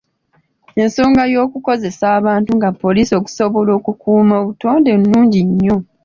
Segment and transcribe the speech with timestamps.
[0.83, 5.77] Ensonga ey’okukozesa abantu nga poliisi okusobola okukuuma obutonde nnungi nnyo.